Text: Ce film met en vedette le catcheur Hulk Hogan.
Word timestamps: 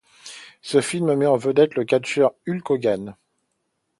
Ce 0.63 0.81
film 0.81 1.13
met 1.13 1.27
en 1.27 1.37
vedette 1.37 1.75
le 1.75 1.83
catcheur 1.85 2.33
Hulk 2.47 2.71
Hogan. 2.71 3.15